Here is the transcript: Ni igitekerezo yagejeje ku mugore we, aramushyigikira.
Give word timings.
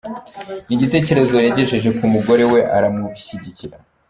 Ni 0.65 0.73
igitekerezo 0.75 1.35
yagejeje 1.47 1.89
ku 1.97 2.05
mugore 2.13 2.43
we, 2.51 2.59
aramushyigikira. 2.75 3.75